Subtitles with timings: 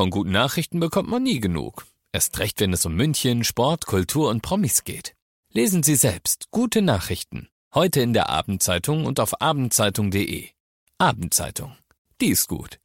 [0.00, 1.84] Von guten Nachrichten bekommt man nie genug.
[2.10, 5.14] Erst recht, wenn es um München, Sport, Kultur und Promis geht.
[5.52, 7.50] Lesen Sie selbst gute Nachrichten.
[7.74, 10.48] Heute in der Abendzeitung und auf abendzeitung.de.
[10.96, 11.76] Abendzeitung.
[12.18, 12.78] Die ist gut.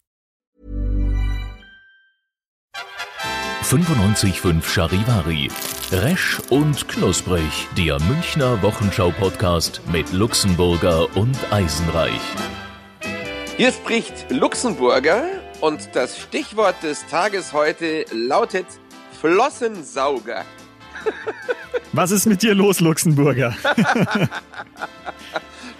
[3.63, 5.47] 95.5 Charivari.
[5.93, 7.69] Resch und knusprig.
[7.77, 12.19] Der Münchner Wochenschau-Podcast mit Luxemburger und Eisenreich.
[13.55, 18.67] Hier spricht Luxemburger und das Stichwort des Tages heute lautet
[19.19, 20.45] Flossensauger.
[21.93, 23.55] Was ist mit dir los, Luxemburger?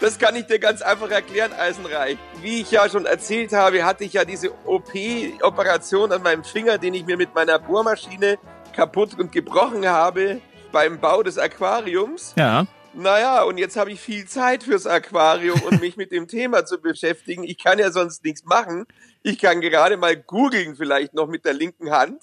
[0.01, 2.17] Das kann ich dir ganz einfach erklären, Eisenreich.
[2.41, 6.93] Wie ich ja schon erzählt habe, hatte ich ja diese OP-Operation an meinem Finger, den
[6.93, 8.37] ich mir mit meiner Bohrmaschine
[8.75, 12.33] kaputt und gebrochen habe beim Bau des Aquariums.
[12.37, 12.67] Ja.
[12.93, 16.79] Naja, und jetzt habe ich viel Zeit fürs Aquarium und mich mit dem Thema zu
[16.79, 17.43] beschäftigen.
[17.43, 18.85] Ich kann ja sonst nichts machen.
[19.27, 22.21] Ich kann gerade mal googeln, vielleicht noch mit der linken Hand.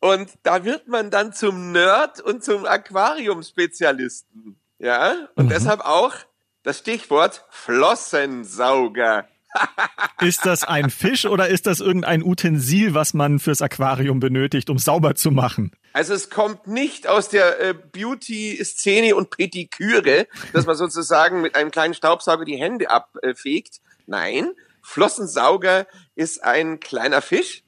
[0.00, 4.60] Und da wird man dann zum Nerd und zum Aquariumspezialisten.
[4.78, 5.48] Ja, und mhm.
[5.48, 6.14] deshalb auch
[6.62, 9.26] das Stichwort Flossensauger.
[10.20, 14.76] ist das ein Fisch oder ist das irgendein Utensil, was man fürs Aquarium benötigt, um
[14.76, 15.72] sauber zu machen?
[15.94, 21.70] Also es kommt nicht aus der äh, Beauty-Szene und Pediküre, dass man sozusagen mit einem
[21.70, 23.80] kleinen Staubsauger die Hände abfegt.
[24.06, 24.52] Nein,
[24.86, 27.64] Flossensauger ist ein kleiner Fisch,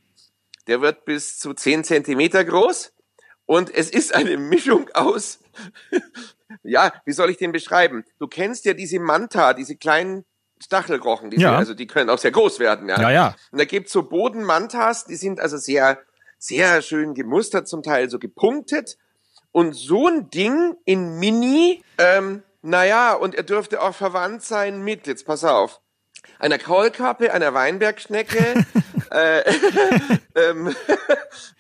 [0.67, 2.93] der wird bis zu zehn Zentimeter groß
[3.47, 5.41] und es ist eine Mischung aus
[6.63, 8.05] ja, wie soll ich den beschreiben?
[8.19, 10.25] Du kennst ja diese Manta, diese kleinen
[10.61, 11.57] Stachelrochen, diese, ja.
[11.57, 13.01] also die können auch sehr groß werden, ja.
[13.01, 13.37] Ja, ja.
[13.53, 15.99] Und da gibt's so Bodenmantas, die sind also sehr,
[16.39, 18.99] sehr schön gemustert, zum Teil so gepunktet.
[19.53, 25.07] Und so ein Ding in Mini, ähm, naja, und er dürfte auch verwandt sein mit,
[25.07, 25.81] jetzt pass auf,
[26.39, 28.65] einer Kaulkappe, einer Weinbergschnecke,
[29.11, 29.53] äh,
[30.35, 30.75] ähm,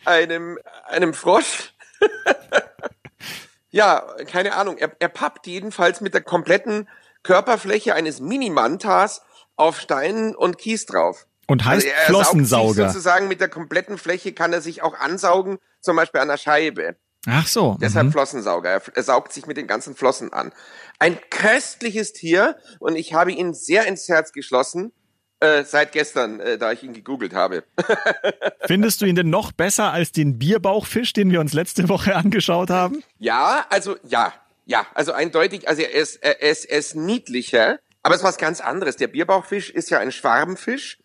[0.04, 1.72] einem, einem Frosch
[3.70, 4.78] ja, keine Ahnung.
[4.78, 6.88] Er, er pappt jedenfalls mit der kompletten
[7.22, 9.22] Körperfläche eines Minimantas
[9.56, 11.26] auf Steinen und Kies drauf.
[11.46, 12.88] Und heißt also er Flossensauger.
[12.88, 16.96] sozusagen mit der kompletten Fläche kann er sich auch ansaugen, zum Beispiel an der Scheibe.
[17.26, 17.76] Ach so.
[17.80, 18.12] Deshalb mhm.
[18.12, 18.80] Flossensauger.
[18.94, 20.52] Er, saugt sich mit den ganzen Flossen an.
[20.98, 24.92] Ein köstliches Tier und ich habe ihn sehr ins Herz geschlossen.
[25.40, 27.62] Äh, seit gestern, äh, da ich ihn gegoogelt habe.
[28.66, 32.70] Findest du ihn denn noch besser als den Bierbauchfisch, den wir uns letzte Woche angeschaut
[32.70, 33.04] haben?
[33.18, 34.32] Ja, also ja,
[34.68, 38.36] ja, also eindeutig, also er ist, er ist, er ist niedlicher, aber es ist was
[38.36, 38.96] ganz anderes.
[38.96, 40.98] Der Bierbauchfisch ist ja ein Schwarmfisch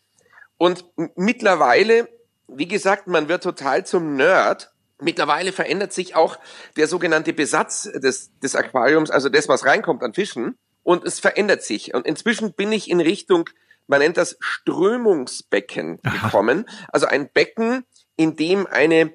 [0.57, 0.83] und
[1.15, 2.09] mittlerweile,
[2.47, 4.72] wie gesagt, man wird total zum Nerd.
[5.03, 6.37] Mittlerweile verändert sich auch
[6.77, 10.57] der sogenannte Besatz des, des Aquariums, also das, was reinkommt an Fischen.
[10.83, 11.93] Und es verändert sich.
[11.93, 13.49] Und inzwischen bin ich in Richtung
[13.87, 16.27] man nennt das Strömungsbecken Aha.
[16.27, 16.65] gekommen.
[16.91, 19.13] Also ein Becken, in dem eine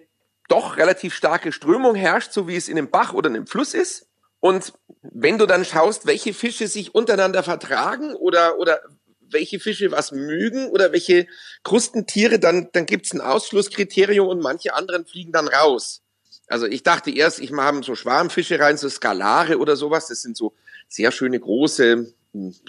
[0.48, 4.06] doch relativ starke Strömung herrscht, so wie es in einem Bach oder einem Fluss ist.
[4.40, 4.72] Und
[5.02, 8.80] wenn du dann schaust, welche Fische sich untereinander vertragen oder, oder
[9.30, 11.26] welche Fische was mögen oder welche
[11.62, 16.02] Krustentiere, dann, dann gibt's ein Ausschlusskriterium und manche anderen fliegen dann raus.
[16.46, 20.08] Also ich dachte erst, ich mache so Schwarmfische rein, so Skalare oder sowas.
[20.08, 20.54] Das sind so
[20.88, 22.12] sehr schöne große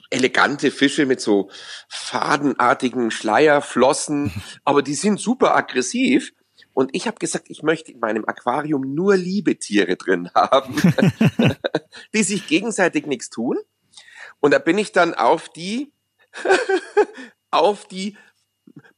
[0.10, 1.50] elegante Fische mit so
[1.88, 4.32] fadenartigen Schleierflossen,
[4.64, 6.34] aber die sind super aggressiv.
[6.74, 10.76] Und ich habe gesagt, ich möchte in meinem Aquarium nur Liebetiere drin haben,
[12.14, 13.58] die sich gegenseitig nichts tun.
[14.40, 15.92] Und da bin ich dann auf die,
[17.52, 18.18] auf die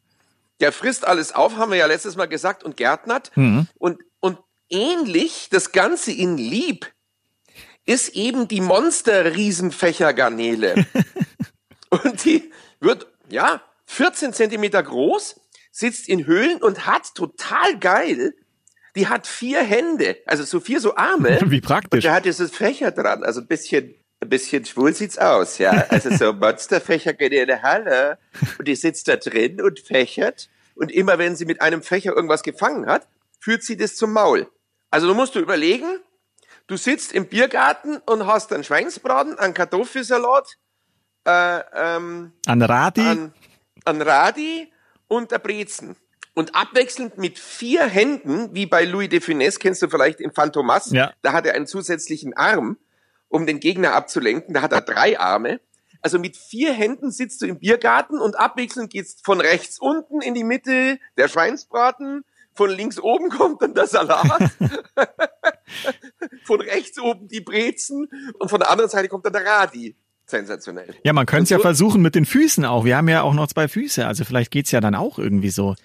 [0.59, 3.31] Der frisst alles auf, haben wir ja letztes Mal gesagt, und gärtnert.
[3.35, 3.67] Mhm.
[3.77, 6.91] Und, und ähnlich, das Ganze in lieb,
[7.85, 10.87] ist eben die Monster-Riesenfächergarnele.
[11.91, 15.39] und die wird, ja, 14 Zentimeter groß
[15.71, 18.33] sitzt in Höhlen und hat total geil.
[18.95, 21.39] Die hat vier Hände, also so vier so Arme.
[21.45, 21.97] Wie praktisch.
[21.97, 25.71] Und der hat dieses Fächer dran, also ein bisschen, ein bisschen schwul sieht's aus, ja.
[25.89, 28.17] Also so Monsterfächer geht in der Halle
[28.57, 32.43] und die sitzt da drin und fächert und immer wenn sie mit einem Fächer irgendwas
[32.43, 33.07] gefangen hat,
[33.39, 34.49] führt sie das zum Maul.
[34.89, 35.99] Also du musst du überlegen,
[36.67, 40.57] du sitzt im Biergarten und hast einen Schweinsbraten, einen Kartoffelsalat,
[41.25, 43.33] äh, ähm, an Radi, an,
[43.85, 44.71] an Radi
[45.07, 45.95] und der Brezen.
[46.33, 50.91] Und abwechselnd mit vier Händen, wie bei Louis de Funès, kennst du vielleicht in Phantomas,
[50.91, 51.13] ja.
[51.21, 52.77] da hat er einen zusätzlichen Arm,
[53.27, 55.59] um den Gegner abzulenken, da hat er drei Arme.
[56.01, 60.33] Also mit vier Händen sitzt du im Biergarten und abwechselnd geht's von rechts unten in
[60.33, 62.23] die Mitte der Schweinsbraten,
[62.53, 64.51] von links oben kommt dann der Salat,
[66.43, 68.09] von rechts oben die Brezen
[68.39, 69.95] und von der anderen Seite kommt dann der Radi.
[70.25, 70.95] Sensationell.
[71.03, 72.85] Ja, man könnte es ja versuchen mit den Füßen auch.
[72.85, 75.75] Wir haben ja auch noch zwei Füße, also vielleicht geht's ja dann auch irgendwie so.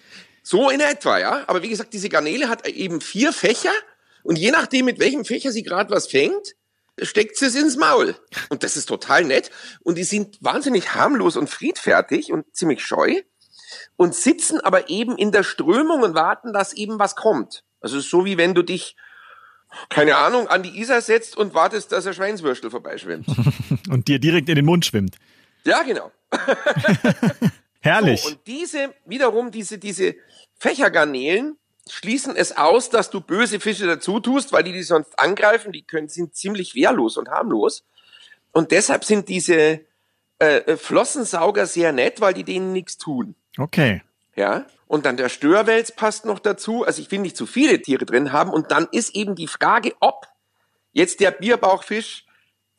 [0.43, 1.45] So in etwa, ja.
[1.49, 3.73] Aber wie gesagt, diese Garnele hat eben vier Fächer
[4.23, 6.55] und je nachdem, mit welchem Fächer sie gerade was fängt,
[7.03, 8.17] steckt sie es ins Maul.
[8.49, 9.51] Und das ist total nett.
[9.83, 13.23] Und die sind wahnsinnig harmlos und friedfertig und ziemlich scheu
[13.97, 17.65] und sitzen aber eben in der Strömung und warten, dass eben was kommt.
[17.81, 18.97] Also so wie wenn du dich,
[19.89, 23.27] keine Ahnung, an die Isar setzt und wartest, dass ein Schweinswürstel vorbeischwimmt.
[23.91, 25.17] und dir direkt in den Mund schwimmt.
[25.65, 26.11] Ja, genau.
[27.81, 28.23] Herrlich.
[28.23, 30.15] So, und diese, wiederum, diese, diese
[30.59, 31.57] Fächergarnelen
[31.89, 35.73] schließen es aus, dass du böse Fische dazu tust, weil die die sonst angreifen.
[35.73, 37.85] Die können, sind ziemlich wehrlos und harmlos.
[38.53, 39.81] Und deshalb sind diese
[40.39, 43.35] äh, Flossensauger sehr nett, weil die denen nichts tun.
[43.59, 44.03] Okay.
[44.35, 44.67] Ja.
[44.87, 46.85] Und dann der Störwels passt noch dazu.
[46.85, 48.51] Also ich will nicht zu viele Tiere drin haben.
[48.51, 50.27] Und dann ist eben die Frage, ob
[50.93, 52.25] jetzt der Bierbauchfisch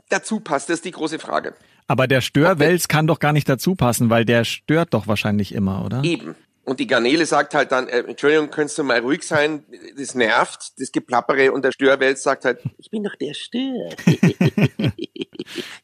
[0.09, 0.69] dazu passt.
[0.69, 1.53] Das ist die große Frage.
[1.87, 5.85] Aber der Störwels kann doch gar nicht dazu passen, weil der stört doch wahrscheinlich immer,
[5.85, 6.03] oder?
[6.03, 6.35] Eben.
[6.67, 9.63] Und die Garnele sagt halt dann, äh, Entschuldigung, könntest du mal ruhig sein?
[9.97, 11.53] Das nervt, das Geplappere.
[11.53, 13.87] Und der Störwels sagt halt, ich bin doch der Stör.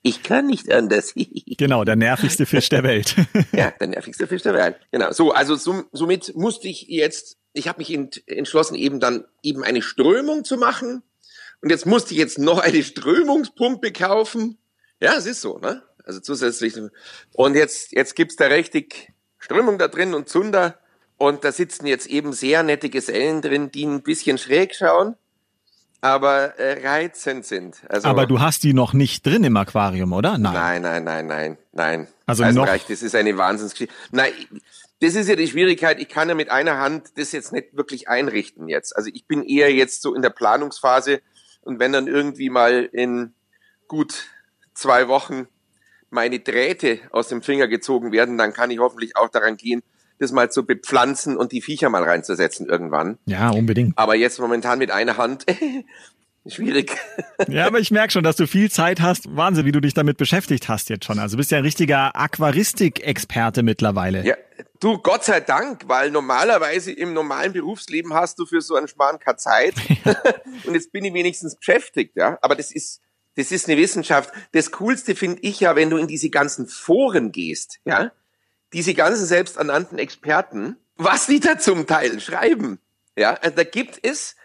[0.01, 1.13] ich kann nicht anders.
[1.57, 3.15] genau, der nervigste Fisch der Welt.
[3.53, 4.75] ja, der nervigste Fisch der Welt.
[4.91, 5.13] Genau.
[5.13, 9.63] So, also so, somit musste ich jetzt, ich habe mich ent, entschlossen, eben dann eben
[9.63, 11.01] eine Strömung zu machen.
[11.62, 14.57] Und jetzt musste ich jetzt noch eine Strömungspumpe kaufen.
[15.00, 15.81] Ja, es ist so, ne?
[16.03, 16.74] Also zusätzlich.
[17.31, 19.13] Und jetzt, jetzt gibt's da richtig
[19.44, 20.78] Strömung da drin und Zunder.
[21.18, 25.16] Und da sitzen jetzt eben sehr nette Gesellen drin, die ein bisschen schräg schauen,
[26.00, 27.81] aber äh, reizend sind.
[27.90, 30.38] Also, aber du hast die noch nicht drin im Aquarium, oder?
[30.38, 30.54] Nein.
[30.54, 32.07] Nein, nein, nein, nein, nein.
[32.25, 32.66] Also noch.
[32.66, 33.94] Das ist eine Wahnsinnsgeschichte.
[34.12, 34.31] Nein,
[35.01, 36.00] das ist ja die Schwierigkeit.
[36.00, 38.96] Ich kann ja mit einer Hand das jetzt nicht wirklich einrichten jetzt.
[38.96, 41.22] Also ich bin eher jetzt so in der Planungsphase
[41.62, 43.34] und wenn dann irgendwie mal in
[43.89, 44.25] gut
[44.74, 45.48] zwei Wochen
[46.13, 49.83] meine Drähte aus dem Finger gezogen werden, dann kann ich hoffentlich auch daran gehen,
[50.19, 53.18] das mal zu bepflanzen und die Viecher mal reinzusetzen irgendwann.
[53.25, 53.98] Ja, unbedingt.
[53.98, 55.45] Aber jetzt momentan mit einer Hand.
[56.45, 56.92] Schwierig.
[57.48, 59.33] Ja, aber ich merke schon, dass du viel Zeit hast.
[59.33, 61.18] Wahnsinn, wie du dich damit beschäftigt hast jetzt schon.
[61.18, 64.25] Also bist ja ein richtiger Aquaristik-Experte mittlerweile.
[64.25, 64.36] Ja,
[64.81, 69.19] du, Gott sei Dank, weil normalerweise im normalen Berufsleben hast du für so einen Schmarrn
[69.19, 69.75] keine Zeit.
[70.65, 72.38] und jetzt bin ich wenigstens beschäftigt, ja.
[72.42, 73.01] Aber das ist,
[73.35, 74.31] das ist eine Wissenschaft.
[74.51, 78.12] Das Coolste finde ich ja, wenn du in diese ganzen Foren gehst, ja,
[78.74, 82.80] diese ganzen selbsternannten Experten, was die da zum Teil schreiben.
[83.15, 84.35] Ja, also da gibt es,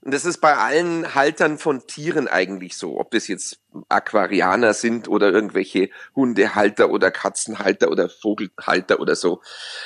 [0.00, 5.08] und das ist bei allen Haltern von Tieren eigentlich so, ob das jetzt Aquarianer sind
[5.08, 9.42] oder irgendwelche Hundehalter oder Katzenhalter oder Vogelhalter oder so,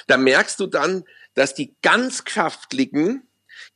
[0.07, 1.05] da merkst du dann,
[1.35, 3.27] dass die ganz Geschäftlichen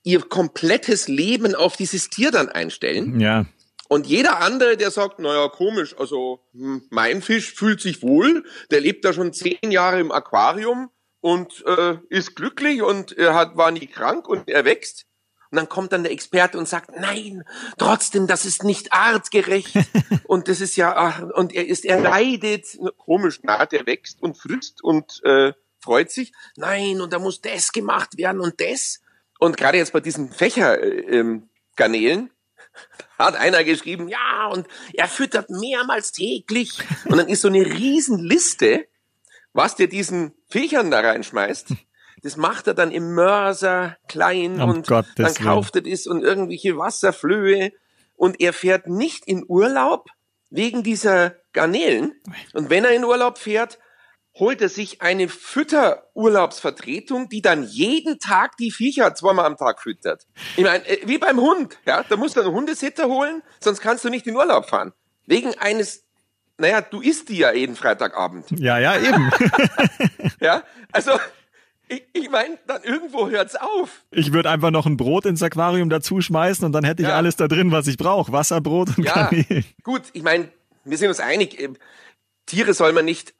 [0.03, 3.21] ihr komplettes Leben auf dieses Tier dann einstellen.
[3.21, 3.47] Ja.
[3.95, 8.43] Und jeder andere, der sagt, naja, komisch, also hm, mein Fisch fühlt sich wohl,
[8.73, 13.57] der lebt da schon zehn Jahre im Aquarium und äh, ist glücklich und er hat,
[13.57, 15.07] war nie krank und er wächst.
[15.53, 17.45] Und dann kommt dann der Experte und sagt, nein,
[17.79, 19.77] trotzdem, das ist nicht artgerecht.
[20.25, 22.77] und das ist ja, ach, und er ist, er leidet.
[22.97, 26.33] Komisch, na, der wächst und frisst und äh, freut sich.
[26.57, 29.03] Nein, und da muss das gemacht werden und das.
[29.39, 32.31] Und gerade jetzt bei diesen Fächergarnelen, äh, ähm,
[33.19, 36.79] hat einer geschrieben, ja, und er füttert mehrmals täglich.
[37.07, 38.87] Und dann ist so eine Riesenliste,
[39.53, 41.69] was der diesen Viechern da reinschmeißt.
[42.23, 46.23] Das macht er dann im Mörser klein um und Gottes dann kauft er das und
[46.23, 47.73] irgendwelche Wasserflöhe.
[48.17, 50.09] Und er fährt nicht in Urlaub
[50.51, 52.15] wegen dieser Garnelen.
[52.53, 53.79] Und wenn er in Urlaub fährt,
[54.39, 55.29] holt er sich eine
[56.15, 60.27] Fütterurlaubsvertretung, die dann jeden Tag die Viecher zweimal am Tag füttert.
[60.57, 64.05] Ich meine, äh, wie beim Hund, ja, da musst du einen Hundesitter holen, sonst kannst
[64.05, 64.93] du nicht in Urlaub fahren.
[65.27, 66.05] Wegen eines,
[66.59, 68.47] naja, du isst die ja jeden Freitagabend.
[68.59, 69.31] Ja, ja, eben.
[70.41, 70.63] ja,
[70.93, 71.13] also
[71.89, 74.03] ich, ich meine, dann irgendwo hört's auf.
[74.11, 77.17] Ich würde einfach noch ein Brot ins Aquarium dazu schmeißen und dann hätte ich Ja.
[77.17, 78.33] alles da drin, was ich brauche.
[78.33, 79.65] Wasserbrot und Ja, Kanäle.
[79.83, 80.49] gut, ich meine,
[80.85, 81.69] wir sind uns einig, äh,
[82.47, 83.33] Tiere soll man nicht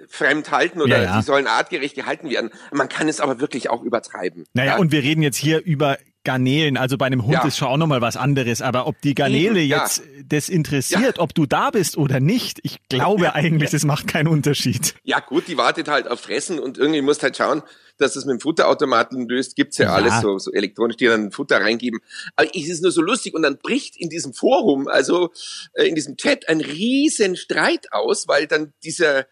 [0.00, 1.16] artfremd halten oder Ja, ja.
[1.18, 2.50] die sollen artgerecht gehalten werden.
[2.72, 4.44] Man kann es aber wirklich auch übertreiben.
[4.52, 4.78] Naja, ja?
[4.78, 6.76] und wir reden jetzt hier über Garnelen.
[6.76, 7.46] Also bei einem Hund Ja.
[7.46, 8.60] ist schon auch nochmal was anderes.
[8.60, 9.78] Aber ob die Garnele ja.
[9.82, 14.28] jetzt das interessiert, ob du da bist oder nicht, ich glaube eigentlich, das macht keinen
[14.28, 14.94] Unterschied.
[15.02, 17.62] Ja, gut, die wartet halt auf Fressen und irgendwie musst halt schauen,
[17.96, 19.56] dass es mit dem Futterautomaten löst.
[19.56, 19.92] Gibt's ja, Ja.
[19.94, 22.00] alles so, so elektronisch, die dann Futter reingeben.
[22.36, 25.30] Aber es ist nur so lustig und dann bricht in diesem Forum, also
[25.72, 29.24] äh, in diesem Chat, ein riesen Streit aus, weil dann dieser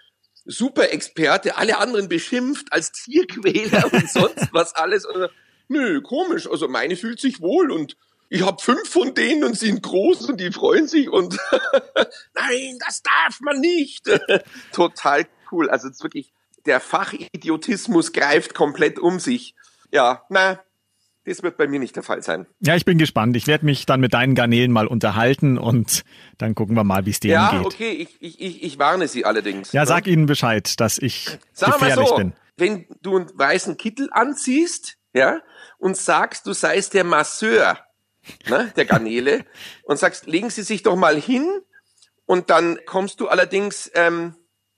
[0.48, 5.04] Super-Experte alle anderen beschimpft als Tierquäler und sonst was alles.
[5.04, 5.28] Und
[5.68, 7.96] nö, komisch, also meine fühlt sich wohl und
[8.30, 11.38] ich habe fünf von denen und sind groß und die freuen sich und
[12.34, 14.04] nein, das darf man nicht.
[14.72, 15.70] Total cool.
[15.70, 16.32] Also es ist wirklich,
[16.66, 19.54] der Fachidiotismus greift komplett um sich.
[19.90, 20.60] Ja, na,
[21.28, 22.46] das wird bei mir nicht der Fall sein.
[22.60, 23.36] Ja, ich bin gespannt.
[23.36, 26.02] Ich werde mich dann mit deinen Garnelen mal unterhalten und
[26.38, 27.60] dann gucken wir mal, wie es denen ja, geht.
[27.60, 29.72] Ja, okay, ich, ich, ich, ich warne sie allerdings.
[29.72, 29.86] Ja, ne?
[29.86, 32.32] sag ihnen Bescheid, dass ich Sag gefährlich mal so, bin.
[32.56, 35.40] Wenn du einen weißen Kittel anziehst, ja,
[35.78, 37.78] und sagst, du seist der Masseur
[38.48, 39.44] ne, der Garnele
[39.84, 41.46] und sagst, legen Sie sich doch mal hin
[42.26, 44.34] und dann kommst du allerdings ähm,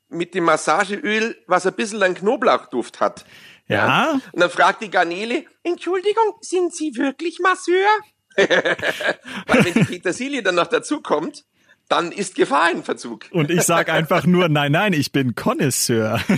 [0.09, 3.25] mit dem Massageöl, was ein bisschen einen Knoblauchduft hat.
[3.71, 4.21] Ja.
[4.33, 7.87] Und dann fragt die Garnele, Entschuldigung, sind Sie wirklich Masseur?
[8.37, 11.45] Weil wenn die Petersilie dann noch dazu kommt,
[11.89, 13.27] dann ist Gefahr in Verzug.
[13.33, 16.21] Und ich sag einfach nur, nein, nein, ich bin Connoisseur.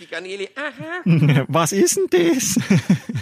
[0.00, 1.44] die Garnele, aha.
[1.48, 2.56] Was ist denn das?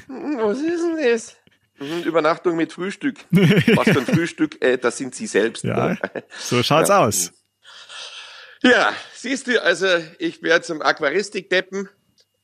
[0.08, 1.36] Was ist denn das?
[1.78, 3.16] Mhm, Übernachtung mit Frühstück.
[3.30, 5.64] Was für ein Frühstück, äh, das sind Sie selbst.
[5.64, 5.96] Ja,
[6.38, 7.04] so schaut's Ja.
[7.06, 7.32] aus.
[8.62, 9.86] Ja, siehst du, also
[10.18, 11.88] ich werde zum Aquaristik deppen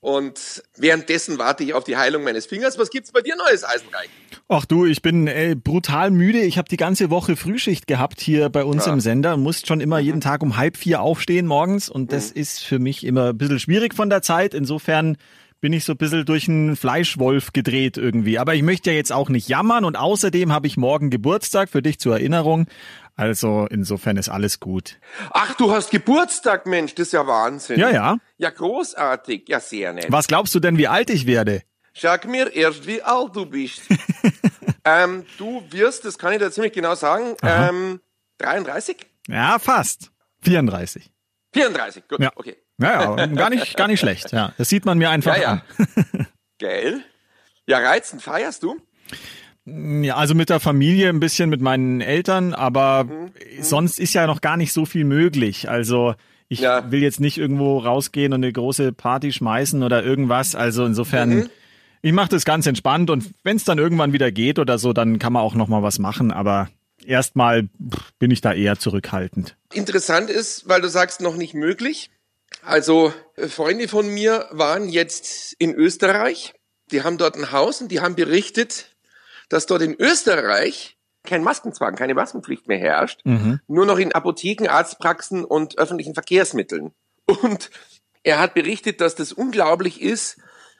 [0.00, 2.78] und währenddessen warte ich auf die Heilung meines Fingers.
[2.78, 4.08] Was gibt's bei dir Neues, Eisenreich?
[4.48, 6.38] Ach du, ich bin äh, brutal müde.
[6.40, 8.92] Ich habe die ganze Woche Frühschicht gehabt hier bei uns Ja.
[8.92, 9.36] im Sender.
[9.36, 10.04] Musst schon immer Mhm.
[10.06, 13.58] jeden Tag um halb vier aufstehen morgens und das ist für mich immer ein bisschen
[13.58, 14.54] schwierig von der Zeit.
[14.54, 15.16] Insofern
[15.66, 18.38] bin ich so ein bisschen durch einen Fleischwolf gedreht irgendwie.
[18.38, 21.82] Aber ich möchte ja jetzt auch nicht jammern und außerdem habe ich morgen Geburtstag für
[21.82, 22.68] dich zur Erinnerung.
[23.16, 25.00] Also insofern ist alles gut.
[25.32, 27.80] Ach, du hast Geburtstag, Mensch, das ist ja Wahnsinn.
[27.80, 28.18] Ja, ja.
[28.38, 29.48] Ja, großartig.
[29.48, 30.06] Ja, sehr nett.
[30.08, 31.62] Was glaubst du denn, wie alt ich werde?
[31.92, 33.82] Sag mir erst, wie alt du bist.
[34.84, 37.98] ähm, du wirst, das kann ich dir ziemlich genau sagen, ähm,
[38.38, 38.98] 33?
[39.26, 40.12] Ja, fast.
[40.42, 41.10] 34.
[41.54, 42.30] 34, gut, Ja.
[42.36, 42.56] okay.
[42.80, 44.32] Ja, ja, gar nicht, gar nicht schlecht.
[44.32, 45.48] Ja, das sieht man mir einfach Ja, ja.
[45.52, 46.26] an.
[46.58, 47.00] Geil.
[47.66, 48.76] Ja, reizend, feierst du?
[49.64, 53.30] Ja, also mit der Familie ein bisschen mit meinen Eltern, aber Mhm.
[53.60, 55.68] sonst ist ja noch gar nicht so viel möglich.
[55.68, 56.14] Also
[56.48, 56.90] ich Ja.
[56.92, 60.54] will jetzt nicht irgendwo rausgehen und eine große Party schmeißen oder irgendwas.
[60.54, 61.50] Also insofern, Mhm.
[62.02, 65.18] ich mache das ganz entspannt und wenn es dann irgendwann wieder geht oder so, dann
[65.18, 66.30] kann man auch noch mal was machen.
[66.30, 66.68] Aber
[67.04, 67.68] erstmal
[68.20, 69.56] bin ich da eher zurückhaltend.
[69.72, 72.10] Interessant ist, weil du sagst, noch nicht möglich.
[72.66, 76.54] Also äh, Freunde von mir waren jetzt in Österreich.
[76.90, 78.96] Die haben dort ein Haus und die haben berichtet,
[79.48, 83.20] dass dort in Österreich kein Maskenzwang, keine Maskenpflicht mehr herrscht.
[83.66, 86.92] Nur noch in Apotheken, Arztpraxen und öffentlichen Verkehrsmitteln.
[87.26, 87.70] Und
[88.22, 90.38] er hat berichtet, dass das unglaublich ist,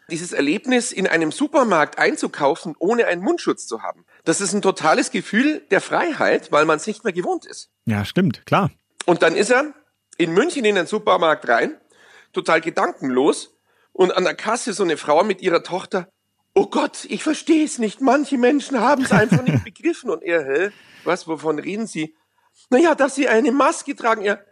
[0.09, 4.05] dieses Erlebnis in einem Supermarkt einzukaufen, ohne einen Mundschutz zu haben.
[4.25, 7.71] Das ist ein totales Gefühl der Freiheit, weil man es nicht mehr gewohnt ist.
[7.87, 8.71] Ja, stimmt, klar.
[9.05, 9.75] Und dann ist er
[10.19, 11.81] in München in den Supermarkt rein,
[12.33, 13.57] total gedankenlos,
[13.93, 16.09] und an der Kasse so eine Frau mit ihrer Tochter.
[16.55, 18.01] Oh Gott, ich verstehe es nicht.
[18.01, 20.11] Manche Menschen haben es einfach nicht begriffen.
[20.11, 20.71] Und er, hä?
[21.05, 22.15] Was, wovon reden Sie?
[22.71, 24.23] Naja, dass Sie eine Maske tragen.
[24.23, 24.45] Er,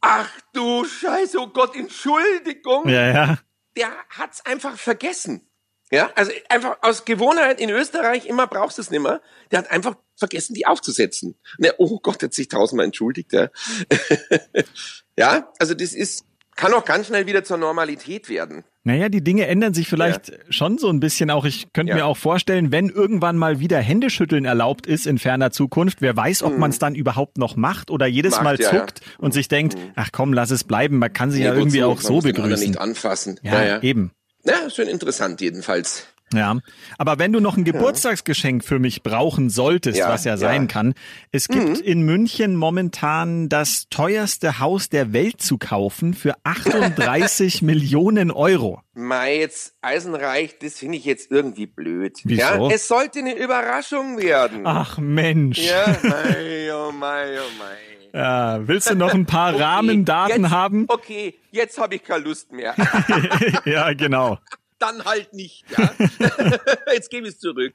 [0.00, 2.88] ach du Scheiße, oh Gott, Entschuldigung.
[2.88, 3.38] Ja, ja.
[3.76, 5.48] Der hat's einfach vergessen.
[5.90, 9.20] Ja, also einfach aus Gewohnheit in Österreich immer brauchst du es nimmer.
[9.50, 11.34] Der hat einfach vergessen, die aufzusetzen.
[11.58, 13.32] Und er, oh Gott, hat sich tausendmal entschuldigt.
[13.32, 13.48] Ja.
[15.18, 16.24] ja, also das ist,
[16.56, 18.64] kann auch ganz schnell wieder zur Normalität werden.
[18.84, 21.44] Naja, die Dinge ändern sich vielleicht schon so ein bisschen auch.
[21.44, 21.96] Ich könnte Ja.
[21.98, 26.42] mir auch vorstellen, wenn irgendwann mal wieder Händeschütteln erlaubt ist in ferner Zukunft, wer weiß,
[26.42, 28.60] ob man es dann überhaupt noch macht oder jedes Macht, Mal Mhm.
[28.62, 28.78] ja, ja.
[28.80, 32.00] zuckt und sich denkt, ach komm, lass es bleiben, man kann sie ja irgendwie auch
[32.00, 32.68] so begrüßen.
[32.70, 33.38] nicht anfassen.
[33.42, 33.82] Ja, Ja, ja.
[33.82, 34.10] eben.
[34.44, 36.08] ja, schön interessant jedenfalls.
[36.32, 36.58] Ja,
[36.98, 40.60] aber wenn du noch ein Geburtstagsgeschenk für mich brauchen solltest, Ja, was ja sein ja.
[40.62, 40.68] Mhm.
[40.68, 40.94] kann,
[41.30, 48.30] es gibt in München momentan das teuerste Haus der Welt zu kaufen für 38 Millionen
[48.30, 48.80] Euro.
[48.94, 52.18] Mei, jetzt Eisenreich, das finde ich jetzt irgendwie blöd.
[52.24, 52.40] Wieso?
[52.40, 54.62] Ja, es sollte eine Überraschung werden.
[54.66, 55.58] Ach Mensch.
[55.58, 57.76] Ja, mei, oh mei, oh mei.
[58.14, 60.84] Ja, willst du noch ein paar Rahmendaten jetzt, haben?
[60.88, 62.74] Okay, jetzt habe ich keine Lust mehr.
[63.64, 64.38] ja, genau.
[64.82, 65.92] Dann halt nicht, ja.
[66.92, 67.74] jetzt gebe ich es zurück.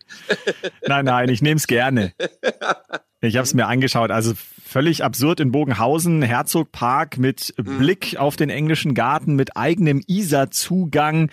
[0.86, 2.14] Nein, nein, ich nehme es gerne.
[3.20, 4.12] Ich habe es mir angeschaut.
[4.12, 11.32] Also völlig absurd in Bogenhausen, Herzogpark mit Blick auf den englischen Garten, mit eigenem Isar-Zugang.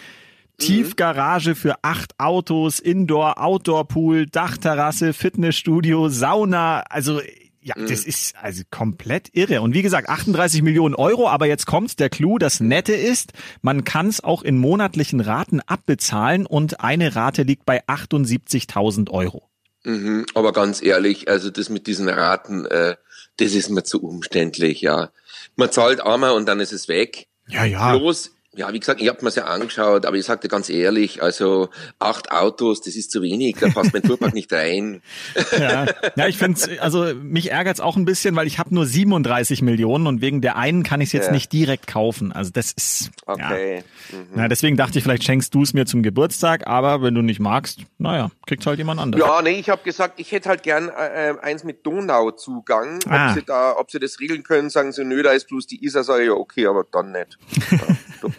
[0.56, 6.80] Tiefgarage für acht Autos, Indoor, Outdoor-Pool, Dachterrasse, Fitnessstudio, Sauna.
[6.88, 7.20] Also
[7.64, 9.62] ja, das ist also komplett irre.
[9.62, 12.36] Und wie gesagt, 38 Millionen Euro, aber jetzt kommt der Clou.
[12.36, 17.64] Das Nette ist, man kann es auch in monatlichen Raten abbezahlen und eine Rate liegt
[17.64, 19.48] bei 78.000 Euro.
[19.82, 22.96] Mhm, aber ganz ehrlich, also das mit diesen Raten, äh,
[23.38, 25.10] das ist mir zu umständlich, ja.
[25.56, 27.28] Man zahlt einmal und dann ist es weg.
[27.48, 27.96] Ja, ja.
[27.96, 31.68] Bloß Ja, wie gesagt, ich habe mir ja angeschaut, aber ich sagte ganz ehrlich, also
[31.98, 35.02] acht Autos, das ist zu wenig, da passt mein Fuhrpark nicht rein.
[35.58, 39.62] Ja, ja ich finde also mich ärgert's auch ein bisschen, weil ich habe nur 37
[39.62, 41.32] Millionen und wegen der einen kann ich es jetzt Ja.
[41.32, 42.32] nicht direkt kaufen.
[42.32, 43.76] Also das ist Okay.
[44.10, 44.18] ja.
[44.18, 44.26] Mhm.
[44.34, 47.40] Na, deswegen dachte ich, vielleicht schenkst du es mir zum Geburtstag, aber wenn du nicht
[47.40, 49.24] magst, naja, kriegt halt jemand anderes.
[49.24, 53.00] Ja, nee, ich habe gesagt, ich hätte halt gern äh, äh, eins mit Donauzugang.
[53.08, 53.30] Ah.
[53.30, 55.84] Ob sie da, ob sie das regeln können, sagen sie, nö, da ist bloß die
[55.84, 57.38] Isar, sage ich, ja, okay, aber dann nicht.
[57.74, 57.88] Ja,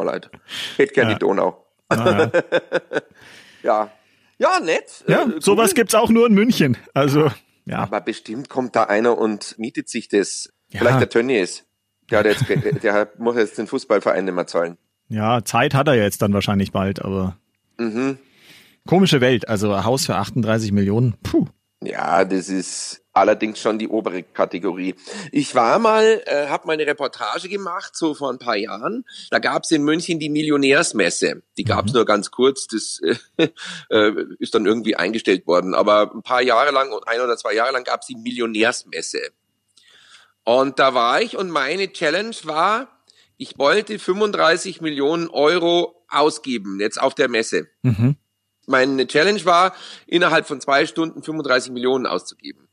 [0.06, 0.30] leid.
[0.78, 1.14] Hätte gern Ja.
[1.16, 1.66] die Donau.
[1.90, 2.32] Naja.
[3.64, 3.92] Ja.
[4.38, 5.04] Ja, nett.
[5.08, 5.76] Ja, Äh, sowas cool.
[5.76, 6.78] gibt's auch nur in München.
[6.94, 7.32] Also,
[7.66, 7.80] ja.
[7.80, 10.50] Aber bestimmt kommt da einer und mietet sich das.
[10.70, 10.80] Ja.
[10.80, 11.66] Vielleicht der Tönnies.
[12.12, 12.44] Der, hat jetzt,
[12.84, 14.78] der muss jetzt den Fußballverein nicht mehr zahlen.
[15.10, 17.38] Ja, Zeit hat er jetzt dann wahrscheinlich bald, aber
[17.78, 18.20] Mhm.
[18.88, 19.48] komische Welt.
[19.50, 21.16] Also ein Haus für 38 Millionen.
[21.24, 21.48] Puh.
[21.82, 24.96] Ja, das ist allerdings schon die obere Kategorie.
[25.32, 29.06] Ich war mal, äh, habe mal eine Reportage gemacht, so vor ein paar Jahren.
[29.30, 31.44] Da gab's in München die Millionärsmesse.
[31.58, 33.02] Die gab's nur ganz kurz, das
[33.38, 33.48] äh,
[33.90, 35.76] äh, ist dann irgendwie eingestellt worden.
[35.76, 39.20] Aber ein paar Jahre lang, ein oder zwei Jahre lang gab's die Millionärsmesse.
[40.44, 42.88] Und da war ich und meine Challenge war,
[43.38, 47.68] ich wollte 35 Millionen Euro ausgeben, jetzt auf der Messe.
[47.82, 48.16] Mhm.
[48.68, 49.74] Meine Challenge war,
[50.08, 52.68] innerhalb von zwei Stunden 35 Millionen auszugeben.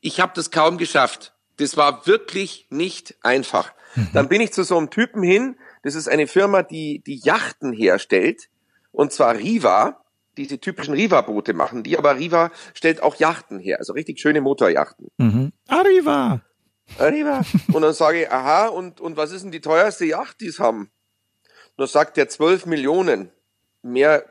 [0.00, 1.34] Ich habe das kaum geschafft.
[1.56, 3.72] Das war wirklich nicht einfach.
[4.12, 5.56] Dann bin ich zu so einem Typen hin.
[5.82, 8.48] Das ist eine Firma, die die Yachten herstellt.
[8.92, 10.02] Und zwar Riva.
[10.36, 11.96] Diese typischen Riva-Boote machen die.
[11.96, 13.78] Aber Riva stellt auch Yachten her.
[13.78, 15.08] Also richtig schöne Motorjachten.
[15.16, 15.52] Mhm.
[15.66, 16.42] Arriva.
[16.98, 17.42] Arriba.
[17.72, 20.58] Und dann sage ich, aha, und, und was ist denn die teuerste Yacht, die es
[20.58, 20.80] haben?
[20.80, 23.30] Und dann sagt der 12 Millionen.
[23.82, 24.24] Mehr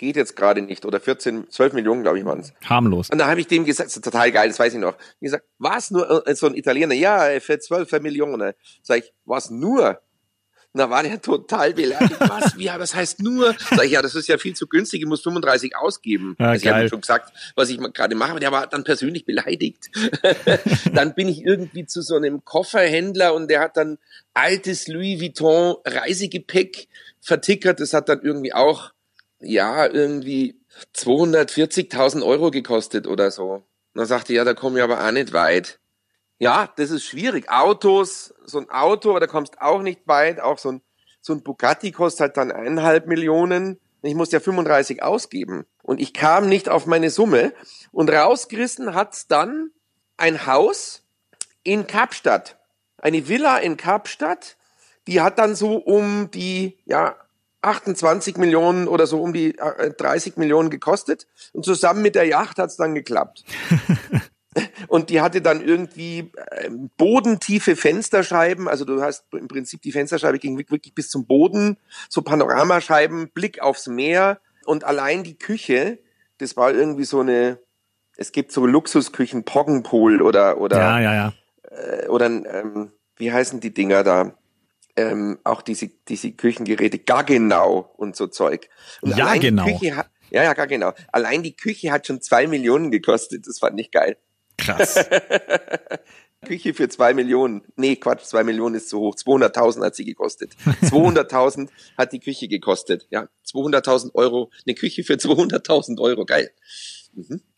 [0.00, 0.86] geht jetzt gerade nicht.
[0.86, 2.54] Oder 14, 12 Millionen, glaube ich, waren es.
[2.64, 3.10] Harmlos.
[3.10, 4.96] Und da habe ich dem gesagt, das ist total geil, das weiß ich noch.
[5.20, 6.94] Ich gesagt, was nur äh, so ein Italiener?
[6.94, 8.54] Ja, für 12 Millionen.
[8.82, 10.00] Sag ich, was nur?
[10.72, 12.20] Da war der total beleidigt.
[12.20, 12.56] Was?
[12.56, 13.56] Wie, das heißt nur?
[13.70, 16.36] Sag ich, ja, das ist ja viel zu günstig, ich muss 35 ausgeben.
[16.38, 18.84] Ja, also ich habe schon gesagt, was ich mal gerade mache, aber der war dann
[18.84, 19.90] persönlich beleidigt.
[20.94, 23.98] dann bin ich irgendwie zu so einem Kofferhändler und der hat dann
[24.32, 26.86] altes Louis Vuitton Reisegepäck
[27.20, 27.80] vertickert.
[27.80, 28.92] Das hat dann irgendwie auch,
[29.40, 30.60] ja, irgendwie
[30.94, 33.52] 240.000 Euro gekostet oder so.
[33.52, 35.80] Und dann sagte ich, ja, da komme ich aber auch nicht weit.
[36.38, 37.50] Ja, das ist schwierig.
[37.50, 40.40] Autos, so ein Auto, da kommst auch nicht weit.
[40.40, 40.82] Auch so ein,
[41.20, 43.78] so ein Bugatti kostet halt dann eineinhalb Millionen.
[44.02, 45.66] Ich musste ja 35 ausgeben.
[45.82, 47.52] Und ich kam nicht auf meine Summe.
[47.92, 49.70] Und rausgerissen hat's dann
[50.16, 51.02] ein Haus
[51.62, 52.56] in Kapstadt.
[52.96, 54.56] Eine Villa in Kapstadt.
[55.06, 57.16] Die hat dann so um die, ja,
[57.62, 61.26] 28 Millionen oder so um die äh, 30 Millionen gekostet.
[61.52, 63.44] Und zusammen mit der Yacht hat's dann geklappt.
[64.88, 68.66] Und die hatte dann irgendwie ähm, bodentiefe Fensterscheiben.
[68.66, 71.76] Also du hast im Prinzip die Fensterscheibe ging wirklich bis zum Boden,
[72.08, 74.40] so Panoramascheiben, Blick aufs Meer.
[74.64, 76.00] Und allein die Küche,
[76.38, 77.58] das war irgendwie so eine,
[78.16, 81.32] es gibt so Luxusküchen, Poggenpool oder, oder, Ja, ja, ja.
[81.70, 84.34] äh, oder ähm, wie heißen die Dinger da?
[85.00, 88.68] Ähm, auch diese, diese Küchengeräte, Gaggenau und so Zeug.
[89.00, 89.64] Und Ja, genau.
[89.64, 90.92] Küche hat, ja, ja, genau.
[91.12, 93.46] Allein die Küche hat schon zwei Millionen gekostet.
[93.46, 94.16] Das fand ich geil.
[94.58, 94.96] Krass.
[96.46, 97.62] Küche für zwei Millionen.
[97.76, 99.14] Nee, Quatsch, zwei Millionen ist zu hoch.
[99.14, 100.52] 200.000 hat sie gekostet.
[100.82, 103.06] 200.000 hat die Küche gekostet.
[103.10, 104.50] Ja, 200.000 Euro.
[104.66, 106.24] Eine Küche für 200.000 Euro.
[106.24, 106.50] Geil.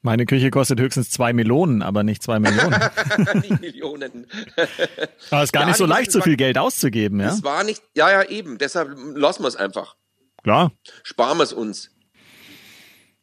[0.00, 2.80] Meine Küche kostet höchstens zwei Millionen, aber nicht zwei Millionen.
[3.34, 4.26] Nicht Millionen.
[5.30, 7.26] Aber es ist gar Ja, nicht so leicht, so viel Geld auszugeben, ja?
[7.26, 8.58] Das war nicht, ja, ja, eben.
[8.58, 9.96] Deshalb lassen wir es einfach.
[10.42, 10.72] Klar.
[11.02, 11.90] Sparen wir es uns.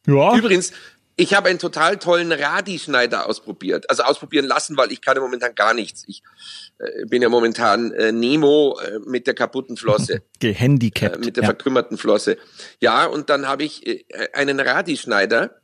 [0.07, 0.35] Ja.
[0.37, 0.71] Übrigens,
[1.19, 3.89] ich habe einen total tollen Radischneider ausprobiert.
[3.89, 6.05] Also ausprobieren lassen, weil ich kann ja momentan gar nichts.
[6.07, 6.23] Ich
[6.77, 10.13] äh, bin ja momentan äh, Nemo äh, mit der kaputten Flosse.
[10.13, 11.19] äh, Gehandicapt.
[11.19, 11.49] mit der ja.
[11.49, 12.37] verkrümmerten Flosse.
[12.79, 15.58] Ja, und dann habe ich äh, einen Radischneider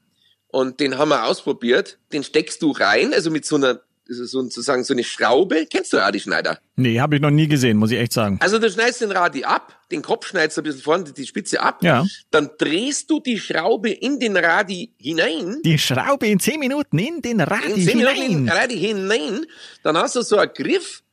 [0.56, 1.98] und den haben wir ausprobiert.
[2.14, 5.66] Den steckst du rein, also mit so einer ist sozusagen so eine Schraube.
[5.70, 6.60] Kennst du Radischneider?
[6.78, 8.38] Nee, habe ich noch nie gesehen, muss ich echt sagen.
[8.40, 11.60] Also du schneidest den Radi ab, den Kopf schneidest du ein bisschen vorne, die Spitze
[11.60, 11.84] ab.
[11.84, 12.06] Ja.
[12.32, 15.58] Dann drehst du die Schraube in den Radi hinein.
[15.66, 18.58] Die Schraube in zehn Minuten in den Radi in zehn Minuten in den hinein.
[18.58, 19.46] Radi hinein.
[19.84, 21.04] Dann hast du so einen Griff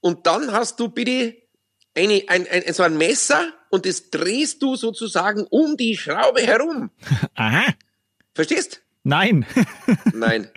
[0.00, 1.36] und dann hast du bitte
[1.94, 6.90] eine, ein, ein, so ein Messer und das drehst du sozusagen um die Schraube herum.
[7.34, 7.64] Aha.
[8.34, 8.82] Verstehst?
[9.02, 9.46] Nein,
[10.12, 10.48] Nein.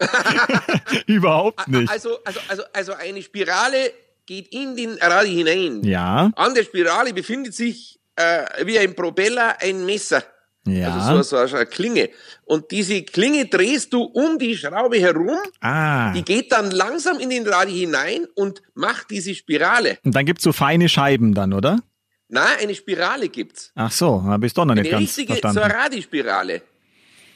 [1.06, 1.90] überhaupt nicht.
[1.90, 3.92] Also, also, also, also eine Spirale
[4.26, 5.82] geht in den Radi hinein.
[5.84, 10.22] Ja, An der Spirale befindet sich äh, wie ein Propeller ein Messer.
[10.66, 10.94] ja.
[10.94, 12.10] Also so, so eine Klinge.
[12.44, 15.38] Und diese Klinge drehst du um die Schraube herum.
[15.60, 16.12] ah.
[16.12, 19.98] Die geht dann langsam in den Radi hinein und macht diese Spirale.
[20.04, 21.80] Und dann gibt's so feine Scheiben dann, oder?
[22.28, 23.72] Na, eine Spirale gibt's.
[23.74, 25.58] Ach so, habe ich doch noch nicht Eine ganz richtige, verstanden.
[25.58, 26.62] so eine Radispirale.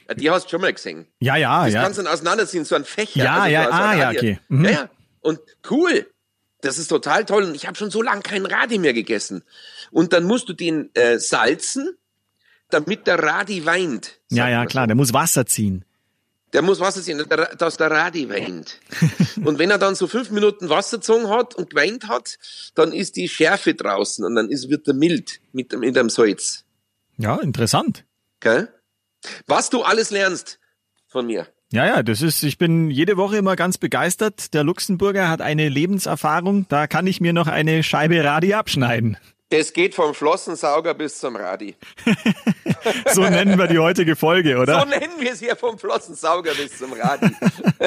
[0.08, 1.06] Ja, Die hast du schon mal gesehen.
[1.20, 1.82] ja, ja, Das ja.
[1.82, 3.24] kannst du dann auseinanderziehen, so ein Fächer.
[3.24, 4.38] Ja, also ja, so, ah, ja, okay.
[4.48, 4.64] Mhm.
[4.64, 4.90] Ja, ja.
[5.20, 5.40] Und
[5.70, 6.06] cool.
[6.62, 7.44] Das ist total toll.
[7.44, 9.42] Und ich habe schon so lange keinen Radi mehr gegessen.
[9.90, 11.96] Und dann musst du den äh, salzen,
[12.70, 14.18] damit der Radi weint.
[14.30, 14.86] Ja, ja, klar, so.
[14.88, 15.84] der muss Wasser ziehen.
[16.52, 17.22] Der muss Wasser ziehen,
[17.58, 18.78] dass der Radi weint.
[19.44, 22.38] und wenn er dann so fünf Minuten Wasser gezogen hat und geweint hat,
[22.74, 26.08] dann ist die Schärfe draußen und dann ist, wird er mild mit, dem- mit dem
[26.08, 26.64] Salz.
[27.18, 28.04] Ja, interessant.
[28.40, 28.68] Gell?
[29.46, 30.58] Was du alles lernst
[31.06, 31.46] von mir.
[31.72, 34.54] Ja, ja, das ist, ich bin jede Woche immer ganz begeistert.
[34.54, 39.16] Der Luxemburger hat eine Lebenserfahrung, da kann ich mir noch eine Scheibe Radi abschneiden.
[39.48, 41.76] Es geht vom Flossensauger bis zum Radi.
[43.12, 44.84] So nennen wir die heutige Folge, So oder?
[44.84, 47.30] nennen wir es hier vom Flossensauger bis zum Radi.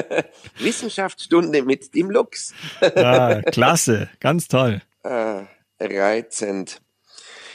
[0.59, 2.53] Wissenschaftsstunde mit dem Lux.
[2.81, 4.81] Ja, klasse, ganz toll.
[5.03, 5.43] Äh,
[5.79, 6.81] reizend.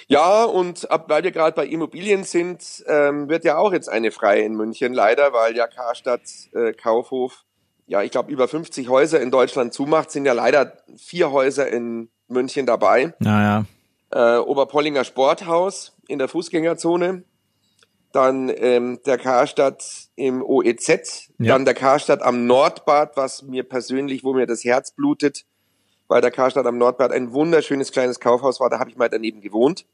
[0.09, 4.11] Ja, und ab, weil wir gerade bei Immobilien sind, ähm, wird ja auch jetzt eine
[4.11, 6.23] frei in München, leider, weil ja Karstadt
[6.55, 7.45] äh, Kaufhof,
[7.87, 12.11] ja, ich glaube, über 50 Häuser in Deutschland zumacht, sind ja leider vier Häuser in
[12.29, 13.15] München dabei.
[13.19, 13.65] Naja,
[14.11, 17.25] äh, Oberpollinger Sporthaus in der Fußgängerzone,
[18.13, 21.53] dann ähm, der Karstadt im OEZ, Ja.
[21.55, 25.45] dann der Karstadt am Nordbad, was mir persönlich, wo mir das Herz blutet,
[26.09, 29.41] weil der Karstadt am Nordbad ein wunderschönes kleines Kaufhaus war, da habe ich mal daneben
[29.41, 29.87] gewohnt,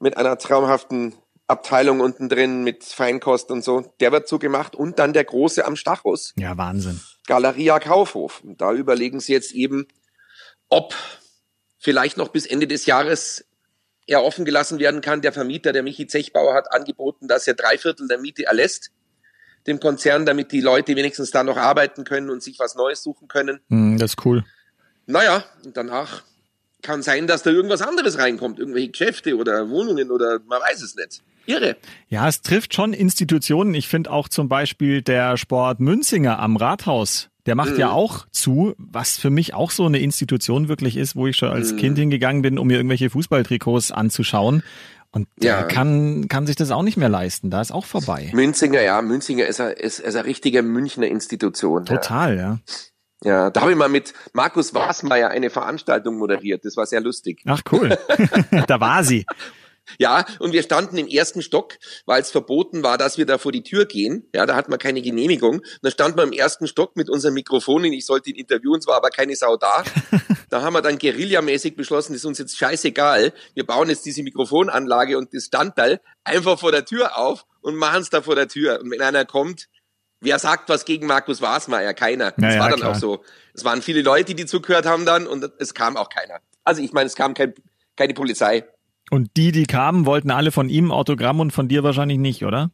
[0.00, 1.14] mit einer traumhaften
[1.48, 3.92] Abteilung unten drin mit Feinkost und so.
[4.00, 6.34] Der wird zugemacht und dann der große am Stachus.
[6.36, 7.00] ja, Wahnsinn.
[7.26, 8.42] Galeria Kaufhof.
[8.44, 9.86] Und da überlegen sie jetzt eben,
[10.68, 10.94] ob
[11.78, 13.44] vielleicht noch bis Ende des Jahres
[14.06, 15.20] er offen gelassen werden kann.
[15.20, 18.90] Der Vermieter, der Michi Zechbauer, hat angeboten, dass er drei Viertel der Miete erlässt
[19.66, 23.28] dem Konzern, damit die Leute wenigstens da noch arbeiten können und sich was Neues suchen
[23.28, 23.60] können.
[23.68, 24.44] Hm, das ist cool.
[25.08, 25.42] Naja,
[25.72, 26.22] danach
[26.82, 30.94] kann sein, dass da irgendwas anderes reinkommt, irgendwelche Geschäfte oder Wohnungen oder man weiß es
[30.94, 31.22] nicht.
[31.46, 31.76] Irre.
[32.08, 33.74] Ja, es trifft schon Institutionen.
[33.74, 37.30] Ich finde auch zum Beispiel der Sport Münzinger am Rathaus.
[37.46, 37.78] Der macht Mhm.
[37.80, 41.48] ja auch zu, was für mich auch so eine Institution wirklich ist, wo ich schon
[41.48, 41.54] Mhm.
[41.54, 44.62] als Kind hingegangen bin, um mir irgendwelche Fußballtrikots anzuschauen.
[45.10, 45.62] Und der Ja.
[45.64, 47.48] kann, kann sich das auch nicht mehr leisten.
[47.48, 48.30] Da ist auch vorbei.
[48.34, 51.86] Münzinger, ja, Münzinger ist ein, ist, ist ein richtiger Münchner Institution.
[51.86, 52.42] Total, ja.
[52.42, 52.58] Ja,
[53.20, 56.64] da habe ich mal mit Markus Wasmeier eine Veranstaltung moderiert.
[56.64, 57.42] Das war sehr lustig.
[57.46, 57.98] Ach cool.
[58.66, 59.26] da war sie.
[59.98, 63.52] Ja, und wir standen im ersten Stock, weil es verboten war, dass wir da vor
[63.52, 64.28] die Tür gehen.
[64.34, 65.62] Ja, da hatten wir keine Genehmigung.
[65.82, 68.86] Da standen wir im ersten Stock mit unserem Mikrofon und ich sollte ihn interviewen, es
[68.86, 69.84] war aber keine Sau da.
[70.50, 73.34] Da haben wir dann guerillamäßig beschlossen, ist uns jetzt scheißegal.
[73.52, 78.00] Wir bauen jetzt diese Mikrofonanlage und das Standteil einfach vor der Tür auf und machen
[78.00, 78.80] es da vor der Tür.
[78.80, 79.68] Und wenn einer kommt,
[80.20, 81.94] wer sagt was gegen Markus Wasmeier?
[81.94, 82.32] Keiner.
[82.36, 82.92] Das Ja, war dann klar.
[82.92, 83.24] auch so.
[83.54, 86.40] Es waren viele Leute, die zugehört haben dann und es kam auch keiner.
[86.64, 87.54] Also ich meine, es kam kein,
[87.96, 88.64] keine Polizei.
[89.10, 92.70] Und die, die kamen, wollten alle von ihm Autogramm und von dir wahrscheinlich nicht, oder?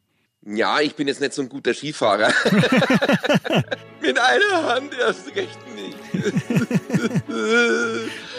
[0.47, 2.29] Ja, ich bin jetzt nicht so ein guter Skifahrer.
[4.03, 5.97] Mit einer Hand erst recht nicht.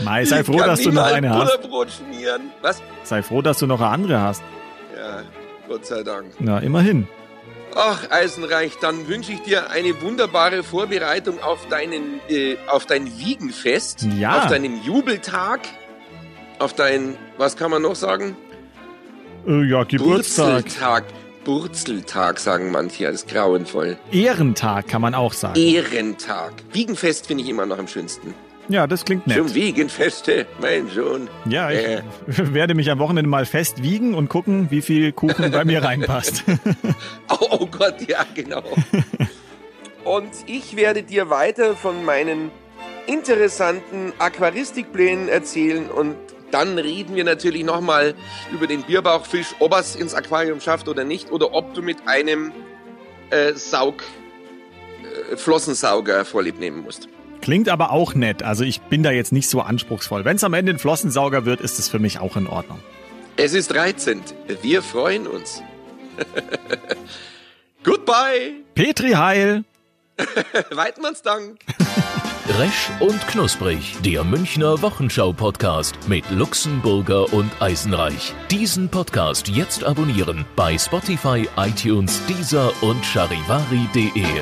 [0.03, 1.59] Mai, sei froh, dass du noch eine hast.
[2.61, 2.81] Was?
[3.03, 4.43] Sei froh, dass du noch eine andere hast.
[4.95, 5.23] Ja,
[5.67, 6.33] Gott sei Dank.
[6.39, 7.07] Na, immerhin.
[7.77, 14.07] Ach, Eisenreich, dann wünsche ich dir eine wunderbare Vorbereitung auf deinen, äh, auf dein Wiegenfest,
[14.17, 14.37] Ja.
[14.39, 15.59] auf deinen Jubeltag,
[16.59, 18.37] auf dein, was kann man noch sagen?
[19.45, 20.63] Äh, ja, Geburtstag.
[20.63, 21.03] Burzeltag.
[21.43, 23.97] Burzeltag sagen manche, das ist grauenvoll.
[24.11, 25.59] Ehrentag kann man auch sagen.
[25.59, 26.53] Ehrentag.
[26.71, 28.33] Wiegenfest finde ich immer noch am schönsten.
[28.67, 29.55] Ja, das klingt Zum nett.
[29.55, 31.29] Wiegenfeste, mein Sohn.
[31.47, 32.01] Ja, ich Äh.
[32.53, 36.43] werde mich am Wochenende mal fest wiegen und gucken, wie viel Kuchen bei mir reinpasst.
[37.29, 38.63] Oh, oh Gott, ja, genau.
[40.03, 42.51] Und ich werde dir weiter von meinen
[43.07, 46.15] interessanten Aquaristikplänen erzählen und
[46.51, 48.13] dann reden wir natürlich nochmal
[48.53, 51.97] über den Bierbauchfisch, ob er es ins Aquarium schafft oder nicht, oder ob du mit
[52.07, 52.51] einem
[53.31, 54.03] äh, Saug,
[55.31, 57.09] äh, Flossensauger vorlieb nehmen musst.
[57.45, 58.41] Klingt aber auch nett.
[58.41, 60.25] Also ich bin da jetzt nicht so anspruchsvoll.
[60.25, 62.79] Wenn es am Ende ein Flossensauger wird, ist es für mich auch in Ordnung.
[63.37, 64.33] Es ist reizend.
[64.63, 65.61] Wir freuen uns.
[67.83, 68.63] Goodbye.
[68.73, 69.63] Petri Heil!
[70.71, 71.59] Weidmanns Dank.
[72.57, 78.33] Resch und Knusprig, der Münchner Wochenschau-Podcast mit Luxemburger und Eisenreich.
[78.49, 84.41] Diesen Podcast jetzt abonnieren bei Spotify, iTunes, Deezer und charivari.de.